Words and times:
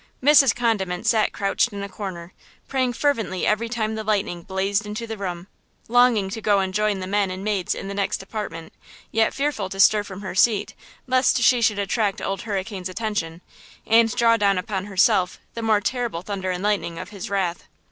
Mrs. 0.23 0.55
Condiment 0.55 1.05
sat 1.05 1.31
crouched 1.31 1.71
in 1.71 1.83
a 1.83 1.87
corner, 1.87 2.33
praying 2.67 2.93
fervently 2.93 3.45
every 3.45 3.69
time 3.69 3.93
the 3.93 4.03
lightning 4.03 4.41
blazed 4.41 4.83
into 4.83 5.05
the 5.05 5.15
room, 5.15 5.45
longing 5.87 6.27
to 6.31 6.41
go 6.41 6.57
and 6.57 6.73
join 6.73 7.01
the 7.01 7.05
men 7.05 7.29
and 7.29 7.43
maids 7.43 7.75
in 7.75 7.87
the 7.87 7.93
next 7.93 8.23
apartment, 8.23 8.73
yet 9.11 9.31
fearful 9.31 9.69
to 9.69 9.79
stir 9.79 10.01
from 10.03 10.21
her 10.21 10.33
seat 10.33 10.73
lest 11.05 11.43
she 11.43 11.61
should 11.61 11.77
attract 11.77 12.19
Old 12.19 12.41
Hurricane's 12.41 12.89
attention, 12.89 13.41
and 13.85 14.09
draw 14.15 14.37
down 14.37 14.57
upon 14.57 14.85
herself 14.85 15.37
the 15.53 15.61
more 15.61 15.81
terrible 15.81 16.23
thunder 16.23 16.49
and 16.49 16.63
lightning 16.63 16.97
of 16.97 17.09
his 17.09 17.29
wrath. 17.29 17.67